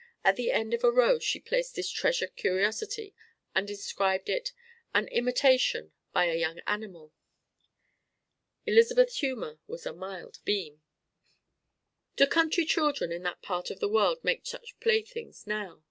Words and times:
At 0.23 0.35
the 0.35 0.49
end 0.49 0.73
of 0.73 0.83
a 0.83 0.89
row 0.89 1.19
she 1.19 1.39
placed 1.39 1.75
this 1.75 1.87
treasured 1.91 2.35
curiosity, 2.35 3.13
and 3.53 3.69
inscribed 3.69 4.29
it, 4.29 4.51
"An 4.95 5.07
Imitation 5.09 5.91
by 6.11 6.25
a 6.25 6.33
Young 6.33 6.59
Animal." 6.65 7.13
Elizabeth's 8.65 9.17
humor 9.19 9.59
was 9.67 9.85
a 9.85 9.93
mild 9.93 10.39
beam. 10.43 10.81
Do 12.15 12.25
country 12.25 12.65
children 12.65 13.11
in 13.11 13.21
that 13.21 13.43
part 13.43 13.69
of 13.69 13.79
the 13.79 13.87
world 13.87 14.23
make 14.23 14.47
such 14.47 14.73
playthings 14.79 15.45
now? 15.45 15.79